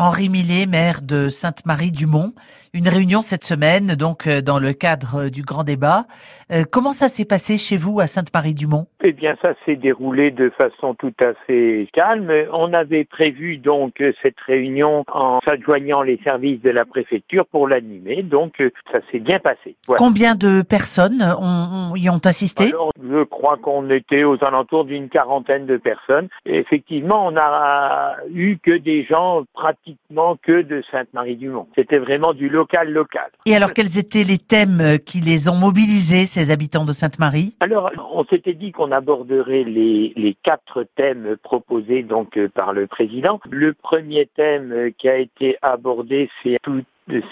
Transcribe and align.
Henri 0.00 0.30
Millet, 0.30 0.64
maire 0.64 1.02
de 1.02 1.28
Sainte-Marie-du-Mont. 1.28 2.32
Une 2.72 2.88
réunion 2.88 3.20
cette 3.20 3.44
semaine, 3.44 3.96
donc 3.96 4.26
euh, 4.26 4.40
dans 4.40 4.58
le 4.58 4.72
cadre 4.72 5.28
du 5.28 5.42
grand 5.42 5.64
débat. 5.64 6.06
Euh, 6.52 6.62
comment 6.70 6.92
ça 6.92 7.08
s'est 7.08 7.24
passé 7.24 7.58
chez 7.58 7.76
vous 7.76 8.00
à 8.00 8.06
Sainte-Marie-du-Mont? 8.06 8.86
Eh 9.02 9.12
bien, 9.12 9.36
ça 9.44 9.54
s'est 9.66 9.76
déroulé 9.76 10.30
de 10.30 10.50
façon 10.50 10.94
tout 10.94 11.12
à 11.20 11.34
fait 11.46 11.88
calme. 11.92 12.32
On 12.52 12.72
avait 12.72 13.04
prévu 13.04 13.58
donc 13.58 14.02
cette 14.22 14.38
réunion 14.46 15.04
en 15.12 15.40
s'adjoignant 15.44 16.02
les 16.02 16.18
services 16.24 16.62
de 16.62 16.70
la 16.70 16.84
préfecture 16.84 17.44
pour 17.46 17.68
l'animer. 17.68 18.22
Donc, 18.22 18.62
ça 18.92 19.00
s'est 19.10 19.18
bien 19.18 19.40
passé. 19.40 19.76
Voilà. 19.86 19.98
Combien 19.98 20.34
de 20.34 20.62
personnes 20.62 21.22
ont, 21.22 21.94
y 21.96 22.08
ont 22.08 22.20
assisté? 22.24 22.68
Alors, 22.68 22.92
Je 23.02 23.24
crois 23.24 23.56
qu'on 23.56 23.90
était 23.90 24.24
aux 24.24 24.42
alentours 24.44 24.84
d'une 24.84 25.08
quarantaine 25.08 25.66
de 25.66 25.76
personnes. 25.76 26.28
Et 26.46 26.58
effectivement, 26.58 27.26
on 27.26 27.36
a 27.36 28.16
eu 28.32 28.58
que 28.58 28.76
des 28.78 29.04
gens 29.04 29.42
pratiquement 29.90 30.36
que 30.36 30.62
de 30.62 30.82
Sainte-Marie-du-Mont. 30.90 31.68
C'était 31.76 31.98
vraiment 31.98 32.32
du 32.32 32.48
local 32.48 32.92
local. 32.92 33.30
Et 33.46 33.54
alors, 33.54 33.72
quels 33.72 33.98
étaient 33.98 34.24
les 34.24 34.38
thèmes 34.38 34.98
qui 35.04 35.20
les 35.20 35.48
ont 35.48 35.56
mobilisés, 35.56 36.26
ces 36.26 36.50
habitants 36.50 36.84
de 36.84 36.92
Sainte-Marie? 36.92 37.54
Alors, 37.60 37.90
on 38.12 38.24
s'était 38.24 38.54
dit 38.54 38.72
qu'on 38.72 38.92
aborderait 38.92 39.64
les, 39.64 40.12
les 40.16 40.36
quatre 40.42 40.84
thèmes 40.96 41.36
proposés 41.42 42.02
donc 42.02 42.38
par 42.54 42.72
le 42.72 42.86
président. 42.86 43.40
Le 43.50 43.72
premier 43.74 44.26
thème 44.36 44.90
qui 44.98 45.08
a 45.08 45.16
été 45.16 45.56
abordé, 45.62 46.28
c'est 46.42 46.56
tout 46.62 46.82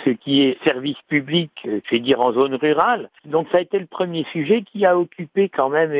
ce 0.04 0.10
qui 0.10 0.42
est 0.42 0.58
service 0.64 0.96
public, 1.08 1.50
je 1.64 1.90
vais 1.90 2.00
dire 2.00 2.20
en 2.20 2.32
zone 2.32 2.54
rurale. 2.54 3.10
Donc 3.24 3.46
ça 3.52 3.58
a 3.58 3.60
été 3.60 3.78
le 3.78 3.86
premier 3.86 4.24
sujet 4.32 4.62
qui 4.62 4.84
a 4.84 4.98
occupé 4.98 5.48
quand 5.48 5.68
même 5.68 5.92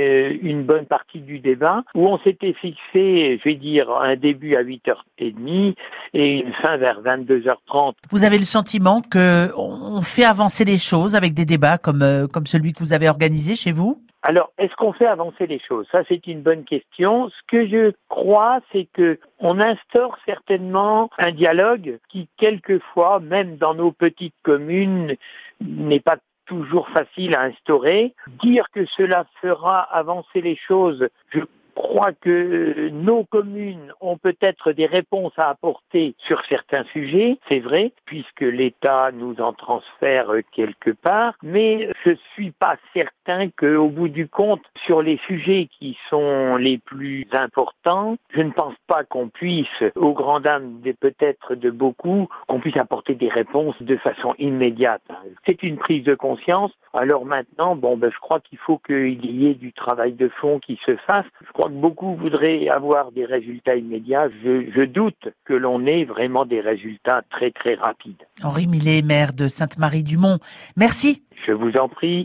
une 0.43 0.63
bonne 0.65 0.87
partie 0.87 1.21
du 1.21 1.39
débat, 1.39 1.85
où 1.95 2.07
on 2.07 2.19
s'était 2.19 2.53
fixé, 2.53 3.39
je 3.39 3.45
vais 3.45 3.55
dire, 3.55 3.91
un 3.91 4.17
début 4.17 4.55
à 4.57 4.63
8h30 4.63 5.75
et 6.15 6.39
une 6.41 6.53
fin 6.55 6.77
vers 6.77 7.03
22h30. 7.03 7.95
Vous 8.11 8.25
avez 8.25 8.39
le 8.39 8.45
sentiment 8.45 9.01
que 9.01 9.51
on 9.57 10.03
fait 10.03 10.25
avancer 10.25 10.65
les 10.65 10.79
choses 10.79 11.15
avec 11.15 11.35
des 11.35 11.45
débats 11.45 11.79
comme, 11.79 12.29
comme 12.33 12.47
celui 12.47 12.73
que 12.73 12.79
vous 12.81 12.93
avez 12.93 13.09
organisé 13.09 13.55
chez 13.55 13.73
vous? 13.73 14.03
Alors, 14.29 14.53
est-ce 14.59 14.77
qu'on 14.77 14.93
fait 14.93 15.07
avancer 15.07 15.47
les 15.47 15.59
choses? 15.59 15.87
Ça, 15.91 16.03
c'est 16.07 16.27
une 16.27 16.43
bonne 16.43 16.65
question. 16.65 17.31
Ce 17.31 17.41
que 17.47 17.67
je 17.67 17.93
crois, 18.11 18.61
c'est 18.71 18.87
que 18.93 19.19
on 19.39 19.59
instaure 19.59 20.19
certainement 20.27 21.09
un 21.17 21.33
dialogue 21.33 21.99
qui, 22.11 22.29
quelquefois, 22.37 23.21
même 23.21 23.57
dans 23.57 23.73
nos 23.73 23.91
petites 23.91 24.35
communes, 24.43 25.17
n'est 25.63 26.01
pas 26.01 26.19
toujours 26.45 26.91
facile 26.91 27.35
à 27.37 27.45
instaurer. 27.45 28.15
Dire 28.43 28.67
que 28.71 28.85
cela 28.85 29.25
fera 29.41 29.81
avancer 29.81 30.43
les 30.43 30.57
choses, 30.57 31.09
je 31.31 31.41
crois 31.79 32.13
que 32.13 32.89
nos 32.91 33.25
communes 33.25 33.93
ont 34.01 34.17
peut-être 34.17 34.73
des 34.73 34.87
réponses 34.87 35.33
à 35.37 35.49
apporter 35.49 36.15
sur 36.19 36.45
certains 36.47 36.85
sujets, 36.93 37.39
c'est 37.49 37.61
vrai, 37.61 37.93
puisque 38.05 38.41
l'État 38.41 39.11
nous 39.13 39.37
en 39.41 39.53
transfère 39.53 40.33
quelque 40.53 40.91
part, 40.91 41.35
mais 41.43 41.91
je 42.05 42.13
suis 42.35 42.51
pas 42.51 42.77
certain 42.93 43.49
qu'au 43.51 43.89
bout 43.89 44.09
du 44.09 44.29
compte, 44.29 44.63
sur 44.85 45.03
les 45.03 45.19
sujets 45.27 45.69
qui 45.79 45.97
sont 46.11 46.57
les 46.57 46.79
plus 46.79 47.27
importants, 47.33 48.17
je 48.31 48.43
ne 48.43 48.51
pense 48.51 48.75
pas 48.87 49.05
qu'on 49.05 49.29
puisse, 49.29 49.83
au 49.95 50.13
grand 50.13 50.41
dam 50.41 50.81
peut-être 51.01 51.55
de 51.55 51.71
beaucoup, 51.71 52.29
qu'on 52.47 52.61
puisse 52.61 52.77
apporter 52.77 53.15
des 53.15 53.29
réponses 53.29 53.81
de 53.81 53.97
façon 53.97 54.35
immédiate. 54.39 55.03
C'est 55.47 55.63
une 55.63 55.77
prise 55.77 56.05
de 56.05 56.15
conscience. 56.15 56.73
Alors 56.93 57.25
maintenant, 57.25 57.77
bon, 57.77 57.97
ben, 57.97 58.11
je 58.13 58.19
crois 58.19 58.41
qu'il 58.41 58.59
faut 58.59 58.79
qu'il 58.79 59.25
y 59.25 59.47
ait 59.47 59.55
du 59.55 59.73
travail 59.73 60.13
de 60.13 60.29
fond 60.29 60.59
qui 60.59 60.79
se 60.85 60.97
fasse. 60.97 61.27
Je 61.47 61.53
crois 61.69 61.75
que 61.75 61.81
beaucoup 61.81 62.15
voudraient 62.17 62.69
avoir 62.69 63.13
des 63.13 63.25
résultats 63.25 63.77
immédiats. 63.77 64.29
Je, 64.43 64.71
je 64.75 64.85
doute 64.85 65.29
que 65.45 65.55
l'on 65.55 65.87
ait 65.87 66.05
vraiment 66.05 66.45
des 66.45 66.61
résultats 66.61 67.23
très 67.31 67.51
très 67.51 67.75
rapides. 67.75 68.23
Henri 68.43 68.67
Millet, 68.67 69.03
maire 69.03 69.33
de 69.33 69.47
Sainte-Marie-du-Mont. 69.47 70.39
Merci. 70.77 71.23
Je 71.47 71.53
vous 71.53 71.73
en 71.79 71.89
prie. 71.89 72.17